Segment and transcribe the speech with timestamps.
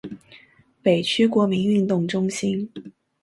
[0.81, 2.67] 北区国民运动中心